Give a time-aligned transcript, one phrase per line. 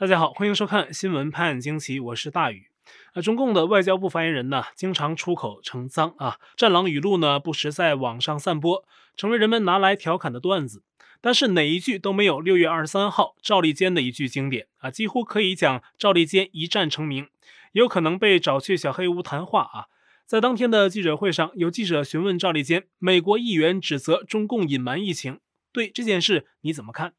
[0.00, 2.70] 大家好，欢迎收看新闻拍案惊奇，我是大宇。
[3.12, 8.82] 啊，中共的外交部发言人呢，经常出口成脏啊，战狼语录呢，不时在网上散播，
[9.14, 10.84] 成为人们拿来调侃的段子。
[11.20, 17.28] 但是哪一句都没有六月二十三号赵立坚的一句经典啊，几乎可以讲赵立坚一战成名，
[17.72, 19.84] 有可能被找去小黑屋谈话啊。
[20.24, 25.40] 在当天的记者会上，有记者询问赵立坚，美国议员指责中共隐瞒疫情，
[25.70, 27.12] 对这件事你怎么看？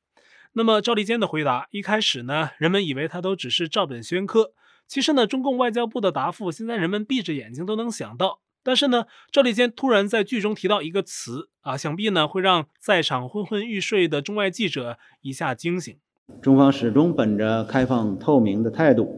[0.54, 4.52] 那么赵立坚的回答，一开始呢，人们以为他都只是照本宣科。
[4.86, 8.42] 其实呢，中共外交部的答复，现在人们闭着眼睛都能想到。
[8.62, 15.96] 但是呢，赵立坚突然在剧中提到一个词啊，想必呢会让在场昏昏欲睡的中外记者一下惊醒。
[16.42, 19.10] 中方始终本着开放透明的态度，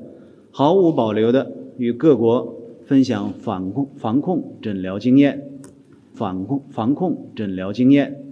[0.51, 2.55] 毫无保留地与各国
[2.85, 5.41] 分享防控防控诊疗经验，
[6.13, 8.22] 防控防控诊疗经验。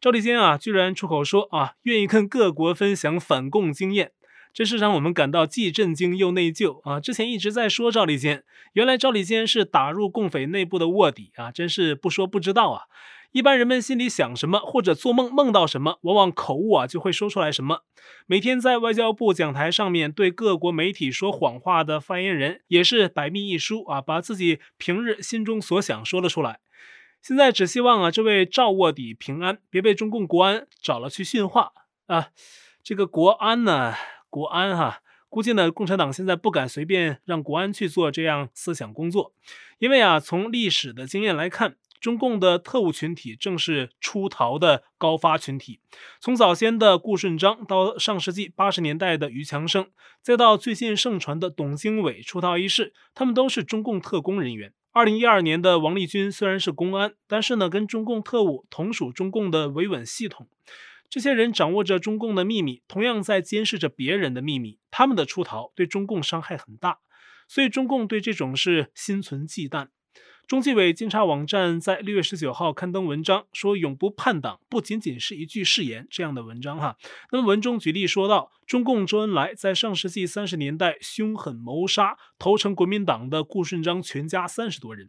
[0.00, 4.12] 赵立坚啊，居然出口说啊，愿意跟各国分享反共经验，
[4.50, 6.98] 这是让我们感到既震惊又内疚啊！
[6.98, 8.42] 之前一直在说赵立坚，
[8.72, 11.52] 原来赵立坚是打入共匪内部的卧底啊！
[11.52, 12.84] 真是不说不知道啊！
[13.32, 17.80] 一般人们心里想什么，或者做梦梦到什么，往往口误啊就会说出来什么。
[18.26, 26.60] 每天在外交部讲台上面对各国媒体说谎话的发言人，也是百密一疏啊，把自己平日心中所想说了出来。
[27.22, 31.72] 现在只希望啊，这位赵卧底平安，别被中共国安找了去训话
[32.06, 32.28] 啊！
[32.82, 33.94] 这个国安呢，
[34.30, 39.34] 国安哈、估计呢，共产党现在不敢随便让国安去做这样思想工作，
[39.78, 45.80] 因为啊，从历史的经验来看，中共的特务群体正是出逃的高发群体。
[46.18, 49.90] 从早先的顾顺章，到上世纪八十年代的于强生，
[50.22, 54.72] 再到最近盛传的董经纬出逃一事，他们都是中共特工人员。
[54.92, 60.48] 二零一二年的王立军虽然是公安，但是呢，跟中共特务同属中共的维稳系统。
[61.08, 64.80] 这些人掌握着中共的秘密，同样在监视着别人的秘密。
[64.90, 66.98] 他们的出逃对中共伤害很大，
[67.46, 69.88] 所以中共对这种事心存忌惮。
[70.50, 76.96] 中纪委监察网站在六月十九号刊登文章，说“永不叛党”不仅仅是一句誓言，这样的文章哈。
[77.30, 85.08] 那么文中举例说到，中共周恩来在上世纪三十年代凶狠谋杀投诚国民党的顾顺章全家三十多人。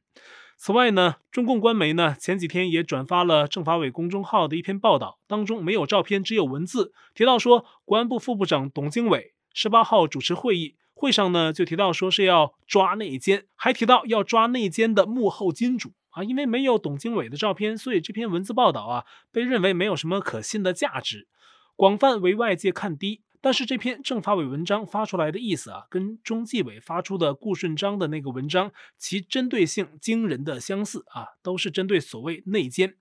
[0.57, 10.75] 此外呢，中共官媒呢前几天也转发了政法委公众号的一篇报道，当中没有照片，只有文字，提到说国安部副部长董经纬十八号主持会议。
[11.01, 16.23] 会上呢，就提到说是要抓内奸，还提到要抓内奸的幕后金主啊。
[16.23, 21.27] 因为没有董经纬的照片，所以这篇文字报道啊，被认为没有什么可信的价值，
[21.75, 23.21] 广泛为外界看低。
[23.43, 32.93] 但是这篇政法委文章发出来的意思啊，跟中纪委发出的顾顺章的那个文章，其针对性惊人的相似啊，都是针对所谓内奸，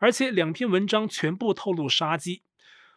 [0.00, 2.42] 而且两篇文章全部透露杀机。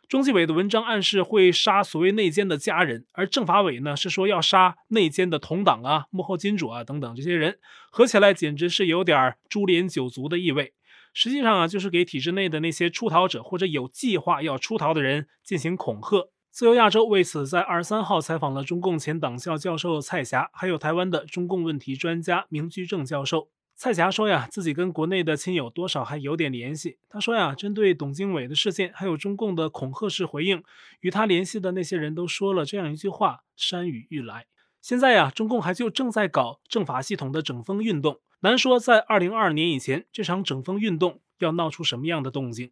[0.07, 7.59] 中纪委的文章暗示会杀所谓内奸的家人，而政法委呢是说要杀内奸的同党啊、幕后金主啊等等这些人，
[7.91, 10.73] 合起来简直是有点株连九族的意味。
[11.13, 16.29] 实际上啊，就是给体制内的那些出逃者或者有计划要出逃的人进行恐吓。
[16.51, 23.49] 自由亚洲为此在二十三号采访了中共前党校教授蔡霞，还有台湾的中共问题专家明居正教授。
[23.79, 26.97] 蔡霞说呀，自己跟国内的亲友多少还有点联系。
[27.07, 30.63] 他说呀，针对董经纬的事件，还有中共的恐吓式回应，
[31.01, 34.47] 与他联系的那些人都说了这样一句话：山雨欲来。
[34.81, 42.71] 现在呀，中共还就正在搞政法系统的整风运动，难说在二零二二年以前，这场整风运动要闹出什么样的动静。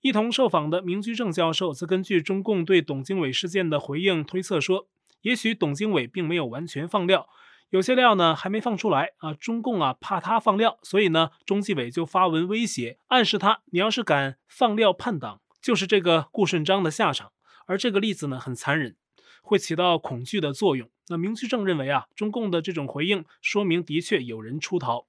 [0.00, 4.88] 一同受访的明居正教授则根据中共对董经纬事件的回应推测说，
[5.22, 7.28] 也许董经纬并没有完全放料。
[7.74, 17.32] 有些料呢还没放出来啊，中共啊怕他放料，所以呢中纪委就发文威胁，暗示他，你要是敢放料叛党，就是这个顾顺章的下场。
[17.66, 18.94] 而这个例子呢很残忍，
[19.42, 20.88] 会起到恐惧的作用。
[21.08, 25.06] 那明居正认为啊，中共的这种回应说明的确有人出逃。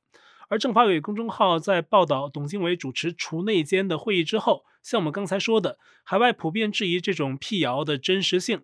[0.47, 8.63] 而政法委公众号在报道董经纬主持除内奸的会议之后，像我们刚才说的，海外普遍质疑这种辟谣的真实性。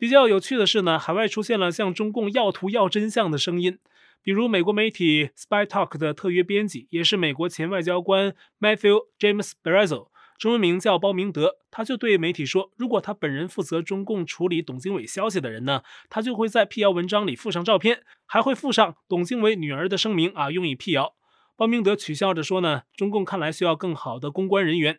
[0.00, 3.78] 比较有趣的是呢，海外出现了向中共要图要真相的声音，
[4.22, 10.08] 比如美国媒体 Spy Talk 的特约编辑，也是美国前外交官 Matthew James Barazil，
[10.38, 21.12] 中文名叫包明德，他就对媒体说，如果他本人负责中共处理董经纬消息的人呢，他就会在辟谣文章里附上照片，还会附上董经纬女儿的声明啊，用以辟谣。
[21.58, 24.98] 包明德取笑着说呢，中共看来需要更好的公关人员，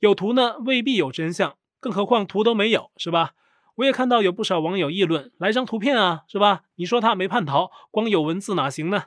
[0.00, 3.34] 有图呢未必有真相，更何况图都没有，是吧？
[3.80, 6.64] 我也看到有不少网友议论，来张图片啊，是吧？
[6.74, 9.04] 你说他没叛逃，光有文字哪行呢？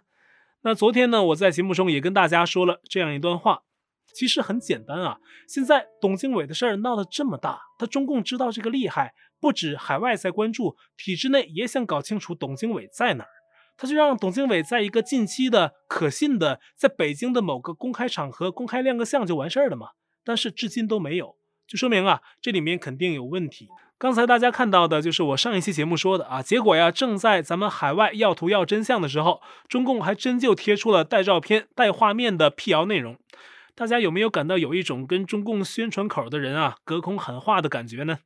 [0.64, 3.62] 那昨天呢，我在节目中也跟大家说了这样一段话：
[4.16, 13.30] 其实很简单啊，现在董经纬的事儿闹得这么大，他中共知道这个厉害，不止海外在关注，体制内也想搞清楚董经纬在哪儿。
[13.78, 19.90] 他就让董经纬在一个近期的、可信的，在北京的某个公开场合公开亮个相就完事儿了嘛。
[20.24, 21.36] 但是至今都没有，
[21.68, 23.68] 就说明啊，这里面肯定有问题。
[23.98, 33.18] 刚才大家看到的就是我上一期节目说的啊，结果呀，正在咱们海外要图要真相的时候，中共还真就贴出了带照片、带画面的辟谣内容。
[33.75, 38.19] 大家有没有感到有一种跟中共宣传口的人啊隔空喊话的感觉呢？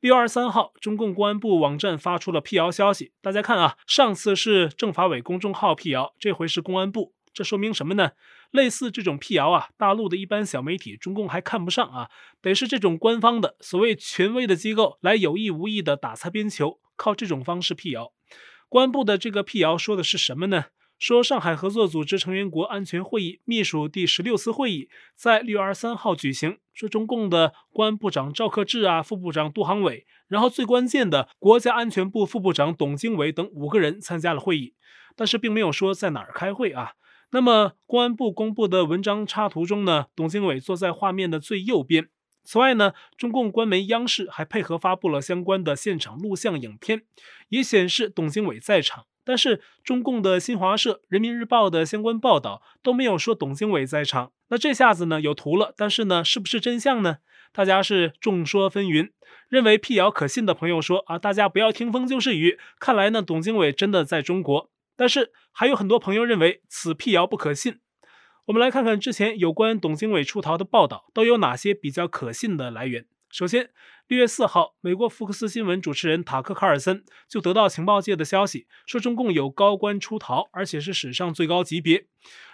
[0.00, 3.12] 六月二十三号，中共公安部网站发出了辟谣消息。
[3.20, 8.12] 大家看啊，上次是政法委公众号辟谣，这回是公安部，这说明什么呢？
[8.50, 12.10] 类似这种辟谣啊，大陆的一般小媒体，中共还看不上啊，
[12.40, 18.12] 得是这种官方的所谓权威的机构来有意无意的打擦边球，靠这种方式辟谣。
[18.68, 20.66] 公安部的这个辟谣说的是什么呢？
[20.98, 34.74] 说上海合作组织成员国安全会议秘书第十六次会议在六月二十三号举行，说中共的公安部长赵克志啊，副部长杜航伟，然后最关键的国家安全部副部长董经纬等五个人参加了会议，
[35.16, 36.92] 但是并没有说在哪儿开会啊。
[37.32, 42.08] 那么公安部公布的文章插图中呢，董经纬坐在画面的最右边。
[42.42, 47.02] 此外呢，中共官媒央视还配合发布了相关的现场录像影片，
[47.50, 49.04] 也显示董经纬在场。
[49.22, 54.32] 但是中共的新华社、人民日报的相关报道都没有说董经纬在场。
[54.48, 57.18] 那这下子呢有图了，但是呢是不是真相呢？
[57.52, 59.10] 大家是众说纷纭。
[59.48, 64.70] 认为辟谣可信的朋友说啊，大家不要听风就是雨，看来呢董经纬真的在中国。
[65.00, 67.80] 但是还有很多朋友认为此辟谣不可信。
[68.44, 73.06] 我们来看看之前有关董经纬出逃的报道都有哪些比较可信的来源。
[73.30, 73.70] 首先，
[74.08, 82.04] 六月四号，美国福克斯新闻主持人塔克·卡尔森就得到情报界的消息，说中共有高官出逃，而且是史上最高级别。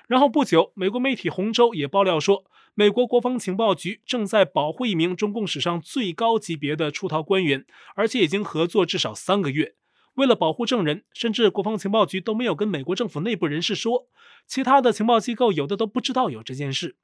[0.06, 2.44] 然后不久，美国媒体《红州》也爆料说，
[2.74, 7.66] 美国国防情报局正在保护一名中共史上最高级别的出逃官员，
[7.96, 9.74] 而且已经合作至少三个月。
[10.16, 14.08] 为了保护证人，甚至国防情报局都没有跟美国政府内部人士说，
[14.46, 16.96] 其他的情报机构有的都不知道有这件事。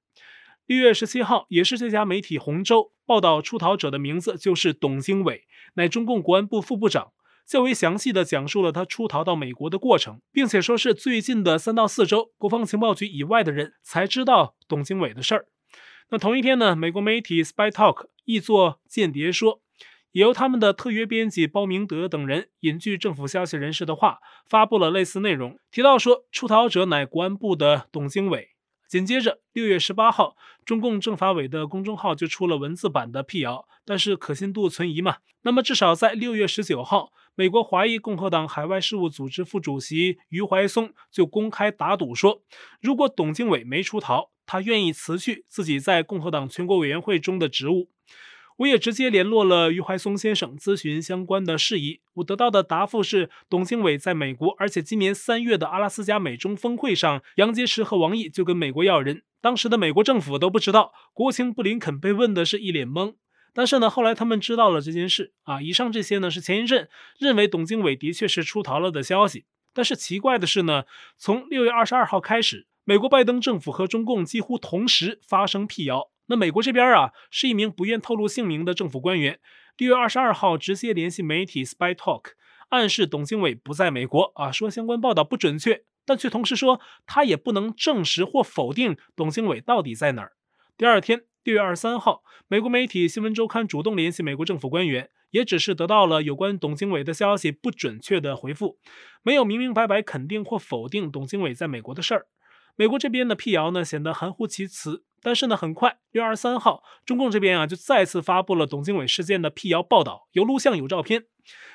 [0.67, 7.13] 六月十七号，也是这家媒体《红州》报道，出逃者的名字就是董经纬，乃中共国安部副部长，
[7.47, 15.47] 较为详细地讲述了他出逃到美国的过程，并且说是最近的三到四周，国防情报局以外的人才知道董经纬的事儿。
[16.11, 19.61] 那同一天呢，美国媒体 Spy Talk 译作间谍说，
[20.13, 28.51] 也由他们的特约编辑包明德等人引据政府消息人士的话，发布了类似内容，提到说出逃者乃国安部的董经纬。
[28.89, 30.37] 紧接着，六月十八号，
[30.67, 35.17] 中共政法委的公众号就出了文字版的辟谣，但是可信度存疑嘛。
[35.45, 42.43] 那么，至少在六月十九号，美国华裔共和党海外事务组织副主席余怀松就公开打赌说，
[42.83, 47.89] 如果董经纬没出逃，他愿意辞去自己在共和党全国委员会中的职务。
[48.59, 63.15] 我也直接联络了余怀松先生咨询相关的事宜，我得到的答复是，董经纬在美国，而且今年三月的阿拉斯加美中峰会上，杨洁篪和王毅就跟美国要人，当时的美国政府都不知道，国务卿布林肯被问的是一脸懵，
[63.53, 65.61] 但是呢，后来他们知道了这件事啊。
[65.61, 66.89] 以上这些呢是前一阵
[67.19, 70.85] 认为董经纬的确是出逃了的消息，但是奇怪的是呢，
[71.17, 76.12] 从六月二十二号开始，美国拜登政府和中共几乎同时发生辟谣。
[76.33, 79.39] 那美国这边啊，是一名不愿透露姓名的政府官员，
[79.77, 82.31] 六月二十二号直接联系媒体 Spy Talk，
[82.71, 90.33] 暗示董经纬不在美国啊，说相关报道不准确，但却同时说他也不能证实或否定董经纬到底在哪儿。
[90.79, 98.79] 第二天，六月二十三号，美国媒体新闻周刊主动联系美国政府官员，也只是得到了有关董经纬的消息不准确的回复，
[99.23, 102.27] 没有明明白白肯定或否定董经纬在美国的事儿。
[102.75, 105.05] 美国这边的辟谣呢，显得含糊其辞。
[105.23, 111.25] 但是呢，很快，六月二十三号，中共这边啊就再次发布了董经纬事件的辟谣报道，有录像有照片。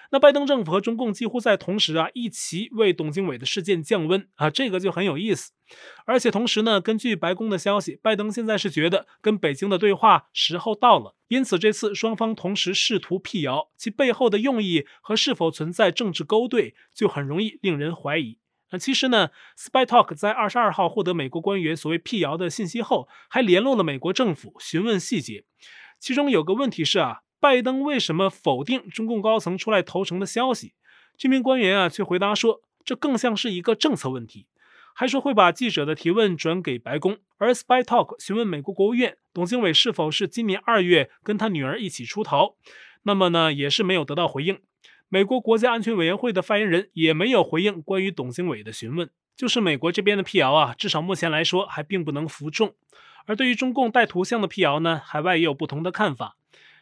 [0.09, 5.51] 那拜登政府和中共几乎在同时啊一起为董经纬的事件降温啊，这个就很有意思。
[6.05, 18.37] 而且同时呢，根据白宫的消息，拜登现在是觉得跟北京的对话时候到了，因此这次双方同时试图辟谣，其背后的用意和是否存在政治勾兑，就很容易令人怀疑。
[18.71, 25.45] 那其实呢，Spy Talk 在二十二号获得美国官员所谓辟谣的信息后，还联络了美国政府询问细节。
[25.99, 30.73] 其中有个问题是啊，拜登为什么否定中共高层出来投诚的消息？
[31.17, 34.47] 这名官员啊却回答说，这更像是一个政策问题，
[34.93, 37.17] 还说会把记者的提问转给白宫。
[37.37, 42.55] 而 Spy Talk 询问美国国务院董经纬是否是今年二月跟他女儿一起出逃，
[43.03, 44.59] 那么呢也是没有得到回应。
[45.09, 52.75] 美国国家安全委员会的发言人也没有回应关于董经纬的询问，就是美国这边的辟谣啊，至少目前来说还并不能服众。
[53.25, 56.35] 而对于中共带图像的辟谣呢，海外也有不同的看法。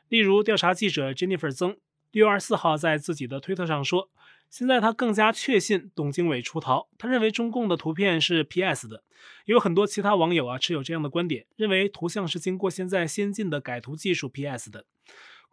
[0.09, 1.77] 例如，调查记者 Jennifer 曾
[2.11, 4.09] 六月二十四号在自己的推特上说，
[4.49, 6.87] 现在他更加确信董经纬出逃。
[6.97, 9.03] 他认为中共的图片是 PS 的。
[9.45, 14.85] 也有很多其他网友啊持有这样的观点，认为图像是经过现在先进的改图技术 PS 的。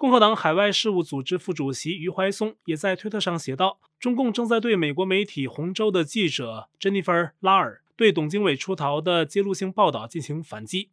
[0.03, 10.91] 共和党海外事务组织副主席余怀松也在推特上写道：“中共正在对美国媒体红州的记者珍妮弗拉尔对董经纬出逃的揭露性报道进行反击。”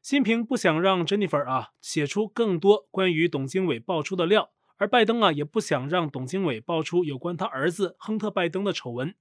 [0.00, 9.12] 习近平不想让珍妮弗啊写出更多关于董经纬爆出的料，而拜登啊也不想让董经纬爆出有关他儿子亨特·拜登的丑闻，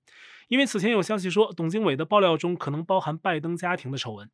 [0.50, 4.30] 因为此前有消息说董经纬的爆料中可能包含拜登家庭的丑闻。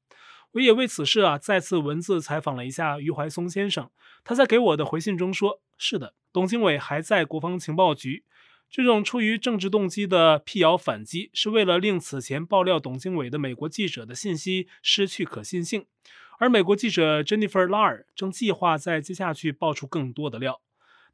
[0.51, 3.89] 我也为此事啊再次文字采访了一下余怀松先生，
[4.23, 8.23] 他在给我的回信中说：“是的，董经纬还在国防情报局，
[8.69, 15.85] 这种出于政治动机的辟谣反击，是为了令此前爆料董经纬的美国记者的信息失去可信性。”
[16.39, 20.61] 而美国记者 Jennifer 拉尔正计划在接下去爆出更多的料。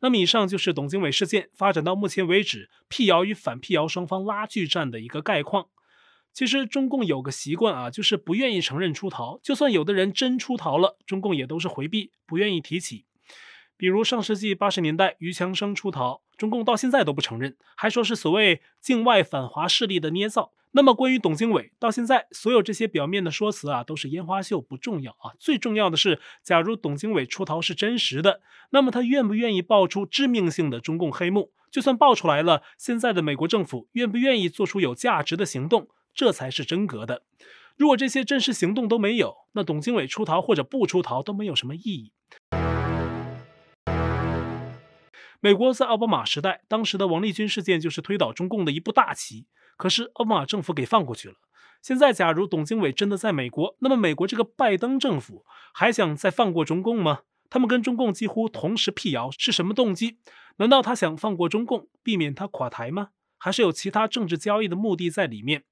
[0.01, 5.67] 那么，以上就是董经纬事件发展到目前为止，辟谣与反辟谣双方拉锯战的一个概况。
[6.33, 9.39] 其实，中共有个习惯啊，就是不愿意承认出逃。
[9.43, 13.05] 就算有的人真出逃了，中共也都是回避，不愿意提起。
[13.77, 20.51] 比如上世纪八十年代，于强生出逃，中共到现在都不承认，还说是所谓境外反华势力的捏造。
[20.71, 25.37] 那么关于董经纬，到现在所有这些表面的说辞啊，都是烟花秀，不重要啊。
[25.37, 31.51] 最重要的是，假如董经纬出逃是真实的，那么他愿不愿意爆出致命性的中共黑幕？
[31.69, 35.89] 就算爆出来了，现在的美国政府愿不愿意做出有价值的行动？
[36.13, 37.24] 这才是真格的。
[37.75, 42.13] 如果这些真实行动都没有，那董经纬出逃或者不出逃都没有什么意义。
[45.39, 49.48] 美国在奥巴马时代，当时的王立军事件就是推倒中共的一步大棋。
[49.75, 51.36] 可是奥巴马政府给放过去了。
[51.82, 55.43] 现在，假如董经纬真的在美国，那么美国这个拜登政府
[55.74, 57.24] 还想再放过中共吗？
[57.50, 60.20] 他们跟中共几乎同时辟谣，是什么动机？
[60.58, 63.10] 难道他想放过中共，避免他垮台吗？
[63.38, 65.63] 还是有其他政治交易的目的在里面？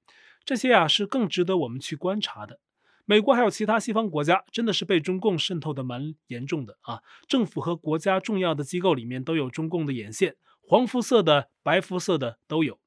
[0.44, 2.60] 这些啊，是更值得我们去观察的。
[3.04, 7.00] 美国还有其他西方国家，真的是被中共渗透的蛮严重的啊！
[7.26, 12.78] 政府和国家重要的机构里面都有中共的眼线，黄肤色的、白肤色的都有。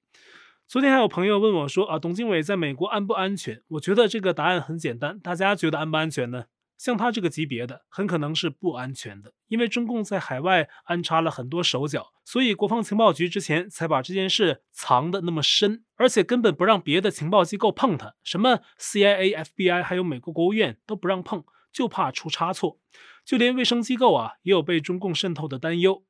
[0.68, 6.46] 昨天还有朋友问我说：“啊，董经纬在美国安不安全？”我觉得这个答案很简单，大家觉得安不安全呢？
[6.77, 22.79] 像他这个级别的，很可能是不安全的，因为中共在海外安插了很多手脚，所以国防情报局之前才把这件事藏得那么深，而且根本不让别的情报机构碰他，什么 CIA、FBI 还有美国国务院都不让碰，就怕出差错，
[23.25, 26.03] 就连卫生机构啊也有被中共渗透的担忧。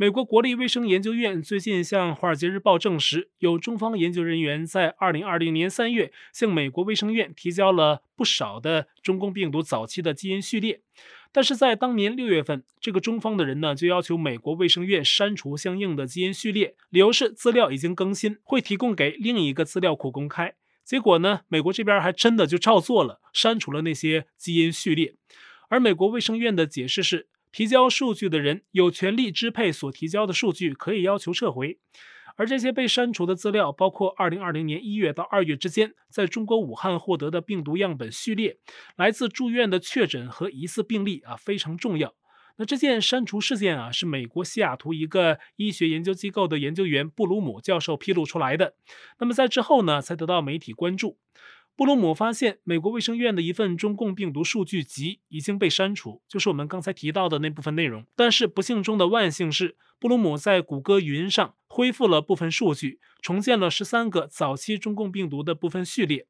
[0.00, 10.80] 美国国立卫生研究院最近向《华尔街日报》证实，有中方研究人员在2020年3月向美国卫生院提交了不少的中共病毒早期的基因序列，
[11.30, 20.54] 但是在当年六月份，这个中方的人呢就要求美国卫生院删除相应的基因序列，理由是资料已经更新，会提供给另一个资料库公开。
[20.82, 25.16] 结果呢，美国这边还真的就照做了，删除了那些基因序列，
[25.68, 27.28] 而美国卫生院的解释是。
[27.52, 31.78] 提交数据的人有权利支配所提交的数据，可以要求撤回。
[32.36, 38.56] 而这些被删除的资料，包括2020年1月到2月之间在中国武汉获得的病毒样本序列，
[38.96, 42.14] 来自住院的确诊和疑似病例啊，非常重要。
[42.56, 48.74] 那这件删除事件啊，是美国西雅图一个医学研究机构的研究员布鲁姆教授披露出来的。
[49.18, 51.18] 那么在之后呢，才得到媒体关注。
[51.76, 58.04] 布鲁姆发现，美国卫生院的一份中共病毒数据集已经被删除，就是我们刚才提到的那部分内容。
[58.14, 66.26] 但是不幸中的万幸是，布鲁姆在谷歌云上恢复了部分数据，重建了十三个早期中共病毒的部分序列。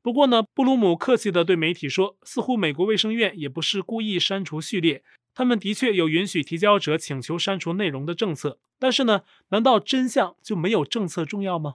[0.00, 5.02] 不过呢，布鲁姆客气地对媒体说，似乎美国卫生院也不是故意删除序列，
[5.34, 8.60] 他们的确有允许提交者请求删除内容的政策。
[8.78, 11.74] 但是呢，难道真相就没有政策重要吗？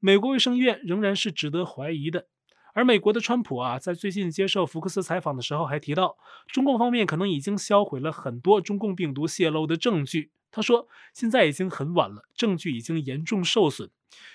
[0.00, 2.26] 美国卫生院仍然是值得怀疑的。
[2.74, 10.30] 而美国的川普啊，在最近接受福克斯采访的时候，还提到中共方面可能已经销毁了很多中共病毒泄露的证据。
[10.50, 13.90] 他说，现在已经很晚了，证据已经严重受损，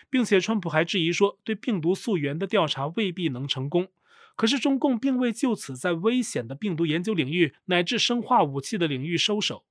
[0.09, 3.87] 并且川普还质疑说，对病毒溯源的调查未必能成功。
[4.35, 9.63] 可是中共并未就此在危险的病毒研究领域乃至生化武器的领域收手。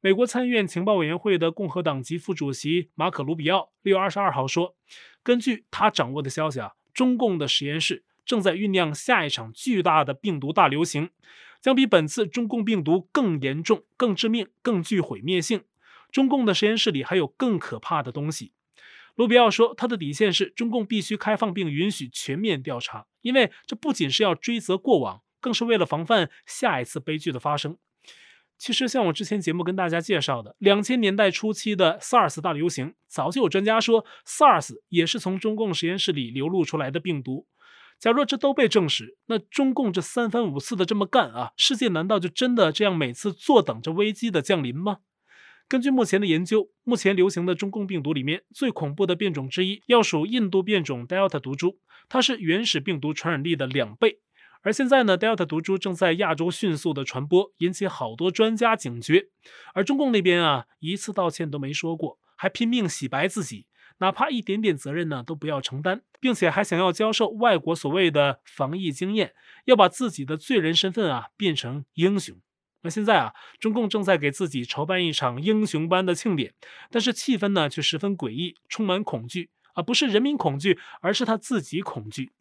[0.00, 4.76] 美国参议院情报委员会的共和党籍副主席马可·卢比奥六月二十二号说，
[5.24, 6.74] 根据他掌握的消息啊。
[6.94, 11.10] 中共的实验室正在酝酿下一场巨大的病毒大流行，
[11.60, 15.64] 将比本次中共病毒更严重、更致命、更具毁灭性。
[16.10, 18.52] 中共的实验室里还有更可怕的东西。
[19.16, 27.76] 卢比奥说，他的底线是中共必须开放并允许全面调查，因为这不仅是要追责过往，更是为了防范下一次悲剧的发生。
[28.56, 37.46] 其实，像我之前节目跟大家介绍的，两千年代初期的 SARS 大流行，早就有专家说 SARS 也是从中共实验室里流露出来的病毒。
[37.98, 44.98] 假若这都被证实，那中共这三番五次的这么干啊，世界难道就真的这样每次坐等着危机的降临吗？
[45.68, 54.20] 根据目前的研究，目前流行的中共病毒里面最恐怖的变种之一，要数印度变种 Delta 毒株，它是原始病毒传染力的两倍。
[54.64, 59.28] 而现在呢，Delta 毒株正在亚洲迅速的传播，引起好多专家警觉。
[59.74, 63.66] 而中共那边啊，一次道歉都没说过，还拼命洗白自己。
[63.98, 69.34] 哪怕一点点责任呢，都不要承担，并且还想要教授外国所谓的防疫经验，
[69.66, 72.34] 要把自己的罪人身份啊变成英雄。
[72.80, 76.54] 那现在啊，中共正在给自己筹办一场英雄般的庆典，
[76.90, 82.32] 但是气氛呢却十分诡异，充满恐惧啊，不是人民恐惧，而是他自己恐惧。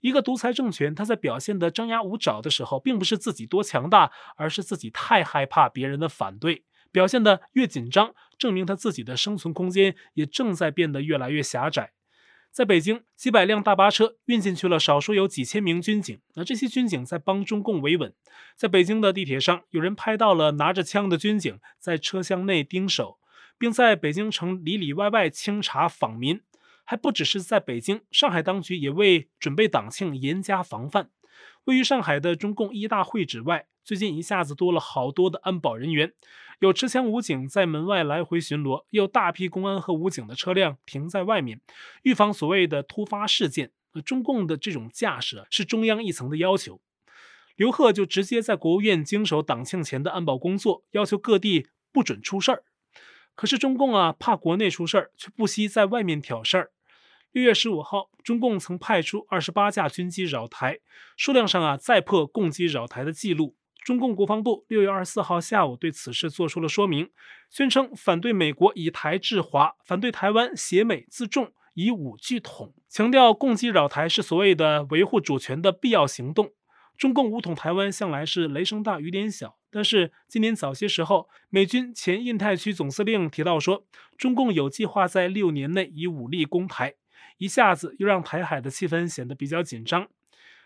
[0.00, 6.64] 一个独裁政权，他在表现得张牙舞爪的时候，并不是自己多强大，而是自己太害怕别人的反对。
[6.92, 11.92] 表现得越紧张，证明他自己的生存空间也正在变得越来越狭窄。
[12.50, 18.14] 在北京，几百辆大巴车运进去了少说有几千名军警，那这些军警在帮中共维稳。
[18.56, 23.18] 在北京的地铁上，有人拍到了拿着枪的军警在车厢内盯守，
[23.58, 26.40] 并在北京城里里外外清查访民。
[26.86, 31.10] 还不只是在北京，上海当局也为准备党庆严加防范。
[31.64, 36.14] 位于上海的中共一大会址外，最近一下子多了好多的安保人员。
[36.60, 41.60] 有持枪武警在门外来回巡逻，也有大批公安和武警的车辆停在外面，
[42.04, 43.72] 预防所谓的突发事件。
[44.04, 46.80] 中共的这种架势是中央一层的要求。
[47.56, 52.62] 刘鹤就直接在国务院经手党庆前的安保工作，要求各地不准出事儿。
[53.34, 56.70] 可是中共啊，怕国内出事儿，却不惜在外面挑事儿。
[57.36, 60.78] 六月十五号，中共曾派出二十八架军机扰台，
[61.18, 63.54] 数量上啊再破共机扰台的记录。
[63.84, 67.10] 中共国防部六月二十四号下午对此事做出了说明，
[67.50, 76.52] 宣称反对美国以台制华，反对台湾挟美自重，以武拒统，强调共机扰台是所谓的维护主权的必要行动。
[76.96, 83.84] 中共武统台湾向来是雷声大雨点小，但是今年早些时候，美军前印太区总司令提到说，
[84.16, 86.94] 中共有计划在六年内以武力攻台，
[87.38, 90.08] 一下子又让台海的气氛显得比较紧张。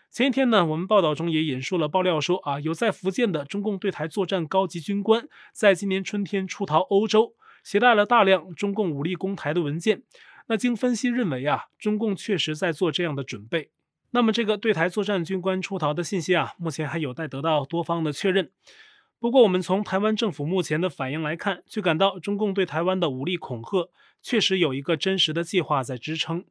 [0.09, 10.03] 前一天呢，我们报道中也引述了爆料说啊，有在福建的中共对台作战高级军官，在今年春天出逃欧洲，携带了大量中共武力攻台的文件。
[10.47, 13.71] 那经分析认为啊，中共确实在做这样的准备。
[14.09, 18.51] 那么这个对台作战军官出逃的信息啊，目前还有待得到多方的确认。
[19.21, 26.43] 不过我们从台湾政府目前的反应来看，却感到中共对台湾的武力恐吓确实有一个真实的计划在支撑。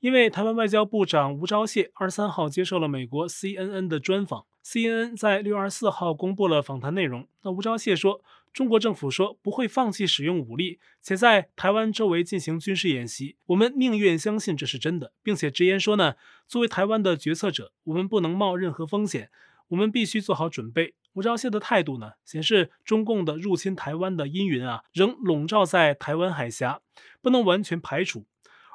[0.00, 7.28] 因为台湾外交部长吴钊燮二十三号接受了美国 CNN 的专访，CNN 在六月二十四号公布了访谈内容。
[7.42, 16.14] 那吴钊燮说，中国政府说不会放弃使用武力，且在台湾周围进行军事演习，我们宁愿相信这是真的，并且直言说呢，
[16.48, 19.28] 作为台湾的决策者，我们不能冒任何风险，
[19.68, 20.94] 我们必须做好准备。
[21.16, 26.82] 吴钊燮的态度呢，显示中共的入侵台湾的阴云啊，仍笼罩在台湾海峡，
[27.22, 28.26] 不能完全排除。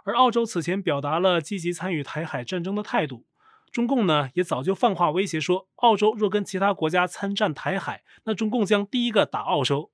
[0.04, 3.28] 而澳洲此前表达了积极参与台海战争的态度，
[3.72, 9.92] 中共呢也早就放话威胁说，澳洲若跟其他国家参战台海，那中共将第一个打澳洲。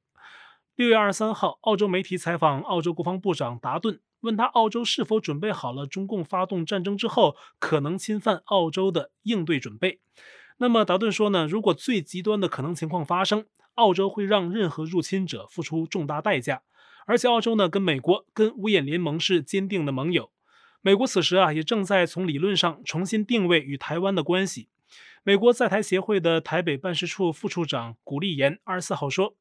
[0.78, 10.00] 六月二十三号，澳洲媒体采访澳洲国防部长达顿，问他澳洲是否准备好了中共发动战争之后可能侵犯澳洲的应对准备。
[10.58, 16.64] 那么达顿说呢，如果最极端的可能情况发生，澳洲会让任何入侵者付出重大代价。
[17.06, 20.32] 而且澳洲呢，跟美国、跟五眼联盟是坚定的盟友。
[20.82, 24.68] 美国此时啊，也正在从理论上重新定位与台湾的关系。
[25.24, 29.36] 美国在台协会的台北办事处副处长古立言二十四号说，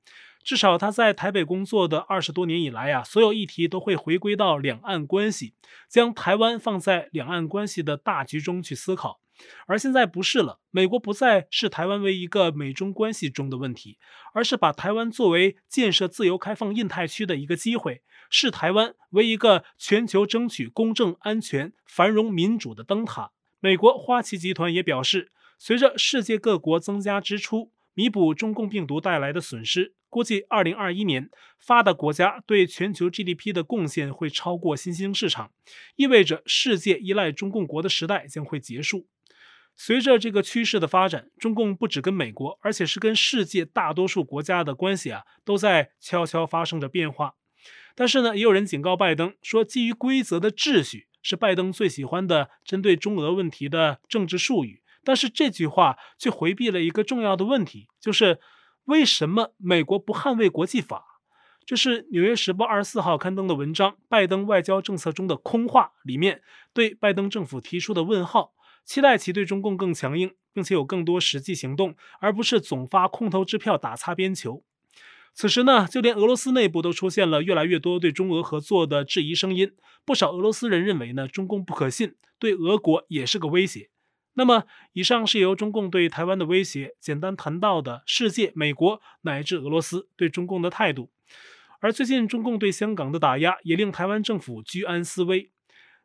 [0.46, 5.54] 至少他在台北工作的二十多年以来啊，所有议题都会回归到两岸关系，
[5.88, 9.18] 将台湾放在两岸关系的大局中去思考。
[9.66, 13.98] 而现在不是了，美国不再视台湾为一个美中关系中的问题，
[14.34, 23.32] 而是把台湾作为建设自由开放印太区的一个机会，视台湾为一个全球争取公正、安全、繁荣、民主的灯塔。
[23.58, 35.50] 美国花旗集团也表示，随着世界各国增加支出，弥补中共病毒带来的损失，估计2021年发达国家对全球 GDP 的贡献会超过新兴市场，
[35.96, 39.08] 意味着世界依赖中共国的时代将会结束。
[39.74, 47.34] 随着这个趋势的发展，中共不只跟美国，而且是跟世界大多数国家的关系啊，都在悄悄发生着变化。
[47.94, 58.40] 但是呢，也有人警告拜登说，基于规则的秩序是拜登最喜欢的针对中俄问题的政治术语，但是这句话却回避了一个重要的问题，就是
[58.86, 61.20] 为什么美国不捍卫国际法？
[61.64, 66.40] 这是《纽约时报》二十四号刊登的文章，拜登外交政策中的空话里面
[66.72, 68.52] 对拜登政府提出的问号，
[68.84, 74.62] 期待其对中共更强硬，并且有更多实际行动，而不是总发空头支票打擦边球。
[75.34, 79.72] 此时呢，就连俄罗斯内部都出现了越来越多对中俄合作的质疑声音。
[80.04, 83.90] 不少俄罗斯人认为呢，中共不可信，对俄国也是个威胁。
[84.38, 91.10] 那么，以上是由中共对台湾的威胁，简单谈到的世界、美国乃至俄罗斯对中共的态度。
[91.80, 95.50] 而最近中共对香港的打压，也令台湾政府居安思危。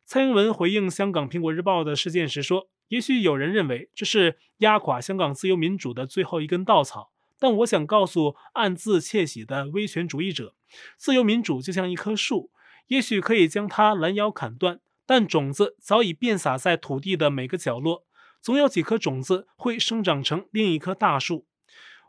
[0.06, 10.56] 蔡英文回应香港《苹果日报》的事件时说：“也许有人认为这是压垮香港自由民主的最后一根稻草。”但我想告诉暗自窃喜的威权主义者，
[10.96, 12.52] 自由民主就像一棵树，
[12.88, 18.06] 也许可以将它拦腰砍断，但种子早已遍撒在土地的每个角落，
[18.42, 21.46] 总有几颗种子会生长成另一棵大树。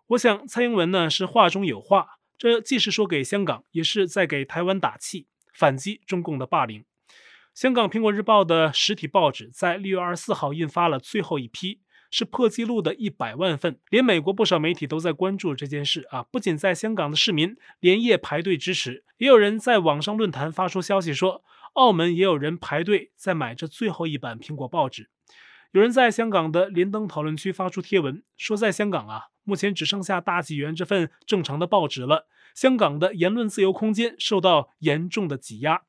[0.09, 6.85] 我想蔡英文呢是话中有话，这既是说给香港，也是在给台湾打气，反击中共的霸凌。
[7.55, 11.81] 香港《苹果日报》的实体报纸在六月二十四号印发了最后一批。
[12.15, 16.23] 是破纪录的一百万份，连美国不少媒体都在关注这件事啊！
[16.25, 21.43] 不仅在香港的市民连夜排队支持，也有人在网上论坛发出消息说，
[21.73, 25.09] 澳门也有人排队在买这最后一版苹果报纸。
[25.73, 35.81] 有人在香港的连登讨论区发出贴文，说在香港啊，目前只剩下大纪元这份正常的报纸了，香港的言论自由空间受到严重的挤压。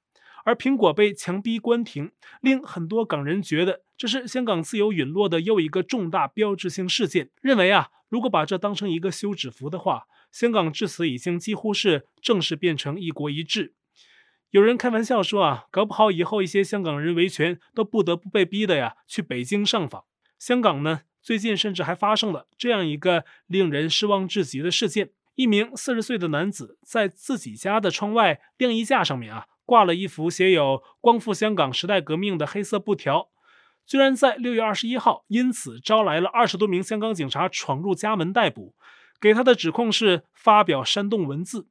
[0.45, 7.29] 而苹果被强逼关停，令很多港人觉得这是香港自由陨落的又一个重大标志性事件。
[7.41, 13.73] 认为啊，如果把这当成一个休止符的话，香港至此已经几乎是正式变成一国一制。
[14.53, 20.03] 有人开玩笑说啊，搞不好以后一些香港人维权都不得不被逼的呀去北京上访。
[20.37, 29.47] 香港呢，最近甚至还发生了这样一个令人失望至极的事件：一名四十岁的男子在自己家的窗外晾衣架上面啊。
[29.65, 33.29] 挂了一幅写有“光复香港时代革命”的黑色布条，
[33.87, 38.75] 居然在六月二十一号因此招来了二十多名香港警察闯入家门逮捕，
[39.19, 41.69] 给他的指控是发表煽动文字。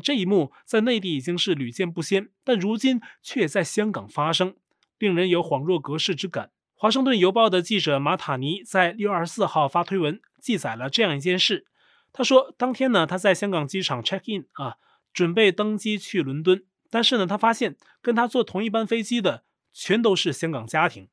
[0.00, 4.56] 这一幕在内地已经是屡见不鲜，但如今却在香港发生，
[4.98, 6.50] 令人有恍若隔世之感。
[6.74, 11.66] 华盛顿邮报的记者马塔尼在六月二十四号发推文，记载了这样一件事。
[12.12, 14.76] 他说，当天呢，他在香港机场 check in 啊，
[15.12, 16.64] 准备登机去伦敦。
[16.90, 21.08] 但是呢，他发现跟他坐同一班飞机的全都是香港家庭，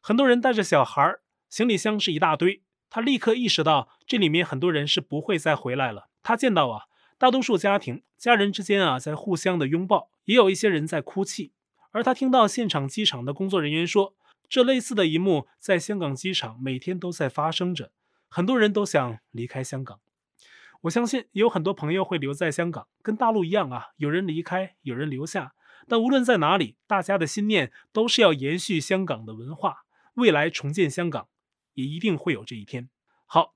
[0.00, 1.16] 很多人带着小孩，
[1.48, 2.62] 行李箱是一大堆。
[2.90, 6.08] 他立刻意识到这里面很多人是不会再回来了。
[6.22, 6.82] 他见到啊，
[7.24, 11.52] 大多数家庭家人之间啊在互相的拥抱，也有一些人在哭泣。
[11.90, 14.14] 而他听到现场机场的工作人员说，
[14.46, 17.90] 这类似的一幕在香港机场每天都在发生着，
[18.28, 20.00] 很多人都想离开香港。
[20.82, 25.54] 我相信有很多朋友会留在香港，跟大陆一样啊，有人离开，有人留下。
[25.88, 31.28] 但无论在哪里，大家的心念都是要延续香港的文化，未来重建香港，
[31.72, 32.90] 也一定会有这一天。
[33.24, 33.54] 好，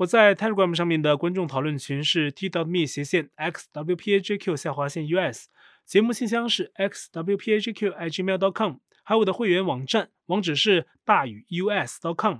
[0.00, 5.48] 我在 Telegram 上面的观众讨论群是 t.me 斜线 xwpajq 下划线 us，
[5.84, 12.38] 节目信箱是 XWPAJQ IG mail dot com 还有我的会员网站，网址是大宇 u s dot com，。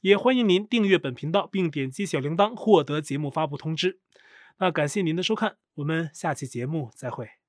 [0.00, 4.00] 也欢迎您订阅本频道，并点击小铃铛获得节目发布通知。
[4.58, 7.41] 那感谢您的收看，我们下期节目再会。